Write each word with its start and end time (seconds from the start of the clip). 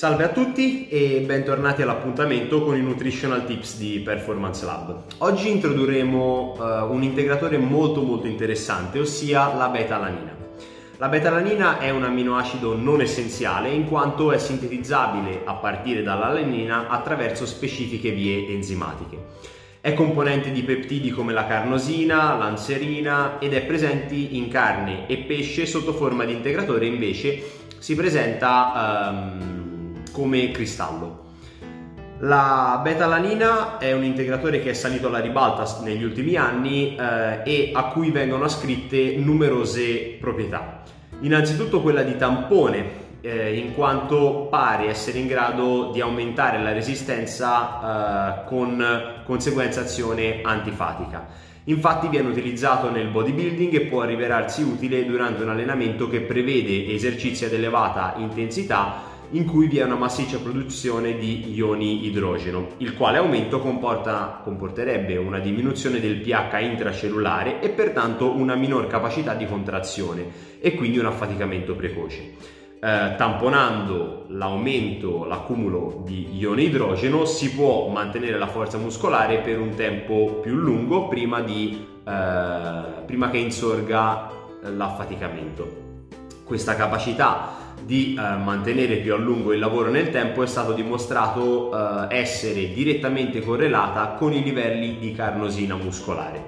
Salve 0.00 0.24
a 0.24 0.28
tutti 0.28 0.88
e 0.88 1.20
bentornati 1.26 1.82
all'appuntamento 1.82 2.64
con 2.64 2.74
i 2.74 2.80
Nutritional 2.80 3.44
Tips 3.44 3.76
di 3.76 3.98
Performance 3.98 4.64
Lab. 4.64 5.02
Oggi 5.18 5.50
introdurremo 5.50 6.54
uh, 6.56 6.90
un 6.90 7.02
integratore 7.02 7.58
molto 7.58 8.00
molto 8.00 8.26
interessante, 8.26 8.98
ossia 8.98 9.54
la 9.54 9.68
beta-alanina. 9.68 10.34
La 10.96 11.08
beta-alanina 11.10 11.80
è 11.80 11.90
un 11.90 12.04
amminoacido 12.04 12.78
non 12.78 13.02
essenziale 13.02 13.68
in 13.68 13.86
quanto 13.88 14.32
è 14.32 14.38
sintetizzabile 14.38 15.42
a 15.44 15.52
partire 15.52 16.02
dall'alanina 16.02 16.88
attraverso 16.88 17.44
specifiche 17.44 18.10
vie 18.10 18.48
enzimatiche. 18.48 19.18
È 19.82 19.92
componente 19.92 20.50
di 20.50 20.62
peptidi 20.62 21.10
come 21.10 21.34
la 21.34 21.44
carnosina, 21.44 22.38
l'anserina 22.38 23.38
ed 23.38 23.52
è 23.52 23.60
presente 23.64 24.14
in 24.14 24.48
carne 24.48 25.06
e 25.06 25.18
pesce 25.18 25.66
sotto 25.66 25.92
forma 25.92 26.24
di 26.24 26.32
integratore 26.32 26.86
invece 26.86 27.58
si 27.80 27.94
presenta 27.94 29.10
um, 29.10 29.59
come 30.10 30.50
cristallo. 30.50 31.28
La 32.22 32.80
beta-alanina 32.82 33.78
è 33.78 33.92
un 33.92 34.04
integratore 34.04 34.60
che 34.60 34.70
è 34.70 34.74
salito 34.74 35.06
alla 35.06 35.20
ribalta 35.20 35.64
negli 35.82 36.04
ultimi 36.04 36.36
anni 36.36 36.94
eh, 36.94 37.40
e 37.44 37.70
a 37.72 37.84
cui 37.84 38.10
vengono 38.10 38.44
ascritte 38.44 39.16
numerose 39.16 40.18
proprietà. 40.20 40.82
Innanzitutto 41.20 41.80
quella 41.80 42.02
di 42.02 42.16
tampone, 42.18 43.08
eh, 43.22 43.56
in 43.56 43.72
quanto 43.72 44.48
pare 44.50 44.88
essere 44.88 45.18
in 45.18 45.26
grado 45.28 45.90
di 45.92 46.02
aumentare 46.02 46.62
la 46.62 46.72
resistenza 46.72 48.44
eh, 48.44 48.48
con 48.48 49.22
conseguenza 49.24 49.80
azione 49.80 50.40
antifatica. 50.42 51.26
Infatti 51.64 52.08
viene 52.08 52.28
utilizzato 52.28 52.90
nel 52.90 53.08
bodybuilding 53.08 53.74
e 53.74 53.80
può 53.82 54.02
rivelarsi 54.04 54.62
utile 54.62 55.06
durante 55.06 55.42
un 55.42 55.50
allenamento 55.50 56.08
che 56.08 56.20
prevede 56.20 56.92
esercizi 56.92 57.44
ad 57.44 57.52
elevata 57.52 58.14
intensità 58.16 59.08
in 59.30 59.44
cui 59.46 59.68
vi 59.68 59.78
è 59.78 59.84
una 59.84 59.96
massiccia 59.96 60.38
produzione 60.38 61.16
di 61.16 61.52
ioni 61.52 62.06
idrogeno, 62.06 62.68
il 62.78 62.94
quale 62.96 63.18
aumento 63.18 63.60
comporta, 63.60 64.40
comporterebbe 64.42 65.16
una 65.16 65.38
diminuzione 65.38 66.00
del 66.00 66.20
pH 66.20 66.60
intracellulare 66.60 67.60
e 67.60 67.68
pertanto 67.68 68.32
una 68.32 68.54
minor 68.54 68.86
capacità 68.86 69.34
di 69.34 69.46
contrazione 69.46 70.26
e 70.60 70.74
quindi 70.74 70.98
un 70.98 71.06
affaticamento 71.06 71.74
precoce. 71.74 72.58
Eh, 72.82 73.14
tamponando 73.16 74.24
l'aumento, 74.28 75.24
l'accumulo 75.26 76.02
di 76.04 76.38
ioni 76.38 76.64
idrogeno 76.64 77.26
si 77.26 77.54
può 77.54 77.88
mantenere 77.88 78.38
la 78.38 78.46
forza 78.46 78.78
muscolare 78.78 79.40
per 79.40 79.60
un 79.60 79.74
tempo 79.74 80.40
più 80.40 80.54
lungo 80.54 81.06
prima, 81.06 81.40
di, 81.40 81.86
eh, 82.04 83.02
prima 83.04 83.28
che 83.30 83.38
insorga 83.38 84.30
l'affaticamento. 84.62 85.89
Questa 86.50 86.74
capacità 86.74 87.76
di 87.80 88.18
eh, 88.18 88.20
mantenere 88.20 88.96
più 88.96 89.14
a 89.14 89.16
lungo 89.16 89.52
il 89.52 89.60
lavoro 89.60 89.88
nel 89.88 90.10
tempo 90.10 90.42
è 90.42 90.48
stato 90.48 90.72
dimostrato 90.72 91.70
eh, 92.10 92.16
essere 92.16 92.72
direttamente 92.72 93.40
correlata 93.40 94.14
con 94.18 94.32
i 94.32 94.42
livelli 94.42 94.98
di 94.98 95.12
carnosina 95.12 95.76
muscolare. 95.76 96.42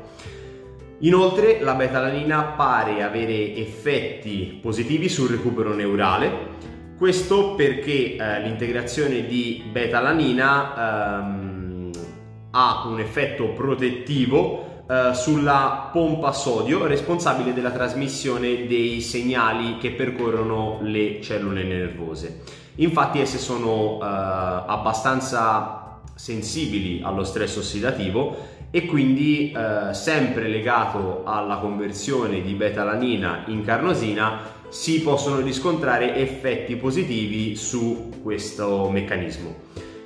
Inoltre 1.02 1.60
la 1.60 1.74
betalanina 1.74 2.42
pare 2.56 3.04
avere 3.04 3.54
effetti 3.54 4.58
positivi 4.60 5.08
sul 5.08 5.28
recupero 5.28 5.72
neurale, 5.72 6.30
questo 6.98 7.54
perché 7.54 8.16
eh, 8.16 8.40
l'integrazione 8.40 9.24
di 9.24 9.62
betalanina 9.70 11.20
ehm, 11.20 11.90
ha 12.50 12.82
un 12.88 12.98
effetto 12.98 13.50
protettivo 13.50 14.71
eh, 14.92 15.14
sulla 15.14 15.88
pompa 15.90 16.32
sodio 16.32 16.84
responsabile 16.84 17.54
della 17.54 17.70
trasmissione 17.70 18.66
dei 18.66 19.00
segnali 19.00 19.78
che 19.78 19.92
percorrono 19.92 20.80
le 20.82 21.18
cellule 21.22 21.62
nervose. 21.62 22.42
Infatti 22.74 23.18
esse 23.18 23.38
sono 23.38 23.96
uh, 23.96 24.00
abbastanza 24.02 26.00
sensibili 26.14 27.00
allo 27.02 27.24
stress 27.24 27.56
ossidativo 27.56 28.36
e 28.70 28.84
quindi 28.84 29.54
uh, 29.54 29.94
sempre 29.94 30.48
legato 30.48 31.22
alla 31.24 31.56
conversione 31.56 32.42
di 32.42 32.52
betalanina 32.52 33.44
in 33.46 33.64
carnosina 33.64 34.40
si 34.68 35.00
possono 35.00 35.40
riscontrare 35.40 36.16
effetti 36.16 36.76
positivi 36.76 37.56
su 37.56 38.10
questo 38.22 38.90
meccanismo. 38.90 39.54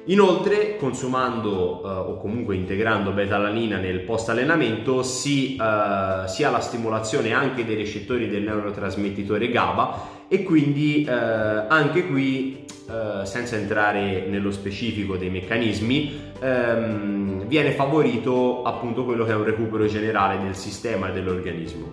Inoltre, 0.08 0.76
consumando 0.76 1.82
eh, 1.82 1.88
o 1.88 2.16
comunque 2.18 2.54
integrando 2.54 3.10
beta-alanina 3.10 3.78
nel 3.78 4.00
post-allenamento 4.00 5.02
si, 5.02 5.56
eh, 5.56 6.28
si, 6.28 6.44
ha 6.44 6.50
la 6.50 6.60
stimolazione 6.60 7.32
anche 7.32 7.64
dei 7.64 7.74
recettori 7.74 8.28
del 8.28 8.42
neurotrasmettitore 8.44 9.50
GABA 9.50 10.08
e 10.28 10.44
quindi 10.44 11.04
eh, 11.04 11.10
anche 11.10 12.06
qui, 12.06 12.64
eh, 12.88 13.26
senza 13.26 13.56
entrare 13.56 14.26
nello 14.28 14.52
specifico 14.52 15.16
dei 15.16 15.30
meccanismi, 15.30 16.20
ehm, 16.40 17.46
viene 17.46 17.72
favorito 17.72 18.62
appunto 18.62 19.04
quello 19.04 19.24
che 19.24 19.32
è 19.32 19.36
un 19.36 19.44
recupero 19.44 19.86
generale 19.86 20.40
del 20.40 20.54
sistema 20.54 21.08
e 21.08 21.12
dell'organismo. 21.14 21.92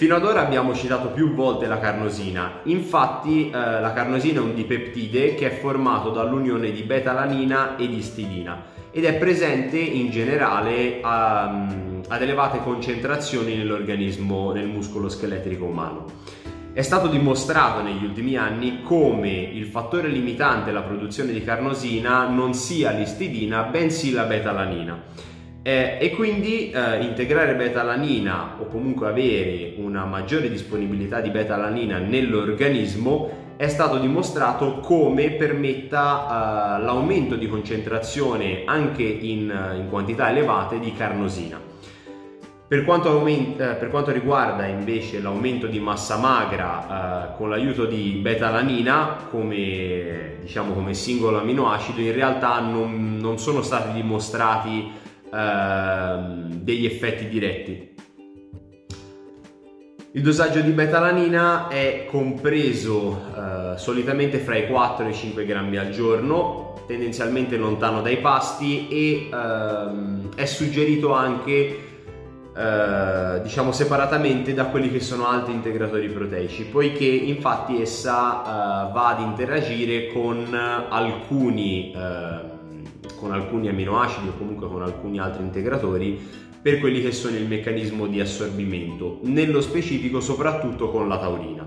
Fino 0.00 0.14
ad 0.14 0.24
ora 0.24 0.40
abbiamo 0.40 0.74
citato 0.74 1.08
più 1.08 1.34
volte 1.34 1.66
la 1.66 1.78
carnosina, 1.78 2.60
infatti 2.62 3.50
eh, 3.50 3.52
la 3.52 3.92
carnosina 3.92 4.40
è 4.40 4.42
un 4.42 4.54
dipeptide 4.54 5.34
che 5.34 5.48
è 5.48 5.60
formato 5.60 6.08
dall'unione 6.08 6.72
di 6.72 6.84
beta-alanina 6.84 7.76
e 7.76 7.86
di 7.86 7.98
istidina 7.98 8.62
ed 8.90 9.04
è 9.04 9.16
presente 9.16 9.76
in 9.76 10.08
generale 10.08 11.00
a, 11.02 11.66
ad 12.08 12.22
elevate 12.22 12.62
concentrazioni 12.62 13.54
nell'organismo, 13.54 14.52
nel 14.52 14.68
muscolo 14.68 15.10
scheletrico 15.10 15.66
umano. 15.66 16.06
È 16.72 16.80
stato 16.80 17.06
dimostrato 17.06 17.82
negli 17.82 18.02
ultimi 18.02 18.36
anni 18.38 18.80
come 18.82 19.32
il 19.32 19.66
fattore 19.66 20.08
limitante 20.08 20.70
alla 20.70 20.80
produzione 20.80 21.30
di 21.30 21.44
carnosina 21.44 22.26
non 22.26 22.54
sia 22.54 22.90
l'istidina 22.92 23.64
bensì 23.64 24.12
la 24.12 24.22
beta-alanina 24.22 25.28
eh, 25.62 25.98
e 26.00 26.10
quindi 26.10 26.70
eh, 26.70 27.02
integrare 27.02 27.54
beta-alanina 27.54 28.56
o 28.60 28.66
comunque 28.66 29.08
avere 29.08 29.74
una 29.76 30.06
maggiore 30.06 30.48
disponibilità 30.48 31.20
di 31.20 31.30
beta-alanina 31.30 31.98
nell'organismo 31.98 33.48
è 33.60 33.68
stato 33.68 33.98
dimostrato 33.98 34.78
come 34.78 35.32
permetta 35.32 36.78
uh, 36.78 36.82
l'aumento 36.82 37.36
di 37.36 37.46
concentrazione 37.46 38.62
anche 38.64 39.02
in, 39.02 39.52
in, 39.76 39.86
quantità 39.90 40.30
elevate 40.30 40.78
di 40.78 40.94
carnosina. 40.94 41.60
Per 42.66 42.84
quanto, 42.86 43.10
aumenta, 43.10 43.74
per 43.74 43.90
quanto 43.90 44.12
riguarda 44.12 44.64
invece 44.64 45.20
l'aumento 45.20 45.66
di 45.66 45.78
massa 45.78 46.16
magra 46.16 47.34
uh, 47.34 47.36
con 47.36 47.50
l'aiuto 47.50 47.84
di 47.84 48.18
beta-alanina 48.22 49.26
come, 49.28 50.36
diciamo, 50.40 50.72
come 50.72 50.94
singolo 50.94 51.38
aminoacido, 51.40 52.00
in 52.00 52.14
realtà 52.14 52.60
non, 52.60 53.18
non 53.18 53.38
sono 53.38 53.60
stati 53.60 53.92
dimostrati 53.92 54.90
ehm, 55.32 56.54
degli 56.62 56.86
effetti 56.86 57.28
diretti. 57.28 57.88
Il 60.12 60.22
dosaggio 60.22 60.60
di 60.60 60.72
betalanina 60.72 61.68
è 61.68 62.06
compreso 62.10 63.26
eh, 63.36 63.78
solitamente 63.78 64.38
fra 64.38 64.56
i 64.56 64.66
4 64.66 65.06
e 65.06 65.10
i 65.10 65.14
5 65.14 65.44
grammi 65.44 65.76
al 65.76 65.90
giorno, 65.90 66.82
tendenzialmente 66.88 67.56
lontano 67.56 68.02
dai 68.02 68.16
pasti 68.16 68.88
e 68.88 69.28
ehm, 69.32 70.34
è 70.34 70.46
suggerito 70.46 71.12
anche 71.12 71.90
eh, 72.56 73.40
diciamo 73.42 73.70
separatamente 73.70 74.52
da 74.52 74.64
quelli 74.66 74.90
che 74.90 74.98
sono 74.98 75.28
altri 75.28 75.52
integratori 75.52 76.08
proteici, 76.08 76.64
poiché 76.64 77.04
infatti 77.04 77.80
essa 77.80 78.88
eh, 78.88 78.92
va 78.92 79.08
ad 79.10 79.20
interagire 79.20 80.08
con 80.08 80.52
alcuni 80.52 81.92
ehm, 81.94 82.58
con 83.20 83.32
alcuni 83.32 83.68
amminoacidi 83.68 84.28
o 84.28 84.36
comunque 84.36 84.66
con 84.66 84.82
alcuni 84.82 85.18
altri 85.20 85.42
integratori 85.42 86.18
per 86.62 86.78
quelli 86.78 87.00
che 87.00 87.12
sono 87.12 87.36
il 87.36 87.46
meccanismo 87.46 88.06
di 88.06 88.20
assorbimento, 88.20 89.20
nello 89.22 89.60
specifico 89.60 90.20
soprattutto 90.20 90.90
con 90.90 91.08
la 91.08 91.18
taurina. 91.18 91.66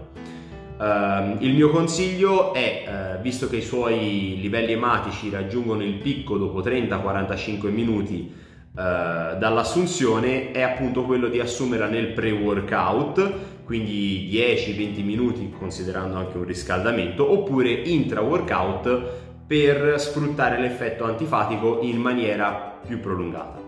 Uh, 0.75 1.37
il 1.39 1.53
mio 1.53 1.69
consiglio 1.69 2.53
è, 2.53 3.15
uh, 3.17 3.21
visto 3.21 3.47
che 3.47 3.57
i 3.57 3.61
suoi 3.61 4.37
livelli 4.39 4.73
ematici 4.73 5.29
raggiungono 5.29 5.83
il 5.83 5.93
picco 5.95 6.37
dopo 6.37 6.61
30-45 6.61 7.69
minuti 7.69 8.31
uh, 8.71 8.75
dall'assunzione, 8.75 10.51
è 10.51 10.61
appunto 10.61 11.03
quello 11.03 11.27
di 11.27 11.39
assumerla 11.39 11.87
nel 11.87 12.07
pre-workout, 12.07 13.33
quindi 13.63 14.29
10-20 14.31 15.03
minuti 15.03 15.53
considerando 15.57 16.17
anche 16.17 16.37
un 16.37 16.43
riscaldamento, 16.43 17.31
oppure 17.31 17.71
intra-workout 17.71 19.21
per 19.45 19.99
sfruttare 19.99 20.59
l'effetto 20.59 21.03
antifatico 21.03 21.79
in 21.81 21.97
maniera 21.97 22.79
più 22.85 22.99
prolungata. 22.99 23.61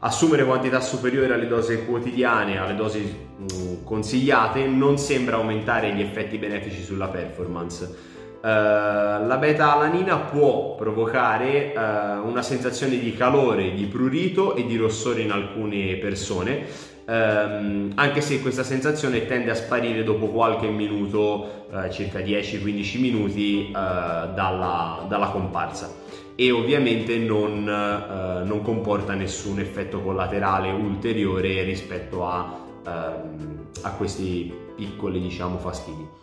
Assumere 0.00 0.44
quantità 0.44 0.80
superiori 0.80 1.32
alle 1.32 1.46
dosi 1.46 1.84
quotidiane, 1.84 2.58
alle 2.58 2.74
dosi 2.74 3.00
mh, 3.00 3.84
consigliate, 3.84 4.66
non 4.66 4.98
sembra 4.98 5.36
aumentare 5.36 5.94
gli 5.94 6.02
effetti 6.02 6.36
benefici 6.36 6.82
sulla 6.82 7.08
performance. 7.08 8.12
Uh, 8.44 8.46
la 8.46 9.38
beta-alanina 9.40 10.18
può 10.18 10.74
provocare 10.74 11.72
uh, 11.74 12.28
una 12.28 12.42
sensazione 12.42 12.98
di 12.98 13.14
calore, 13.14 13.72
di 13.72 13.86
prurito 13.86 14.54
e 14.54 14.66
di 14.66 14.76
rossore 14.76 15.22
in 15.22 15.30
alcune 15.30 15.96
persone 15.96 16.92
ehm, 17.06 17.92
anche 17.94 18.20
se 18.20 18.40
questa 18.40 18.62
sensazione 18.62 19.26
tende 19.26 19.50
a 19.50 19.54
sparire 19.54 20.04
dopo 20.04 20.28
qualche 20.28 20.68
minuto, 20.68 21.66
eh, 21.70 21.90
circa 21.90 22.20
10-15 22.20 23.00
minuti 23.00 23.68
eh, 23.68 23.72
dalla, 23.72 25.04
dalla, 25.08 25.28
comparsa 25.28 25.92
e 26.36 26.50
ovviamente 26.50 27.16
non, 27.18 27.68
eh, 27.68 28.44
non, 28.44 28.62
comporta 28.62 29.14
nessun 29.14 29.60
effetto 29.60 30.00
collaterale 30.00 30.70
ulteriore 30.72 31.62
rispetto 31.62 32.26
a, 32.26 32.58
ehm, 32.86 33.66
a 33.82 33.90
questi 33.90 34.52
piccoli 34.74 35.20
diciamo, 35.20 35.58
fastidi. 35.58 36.22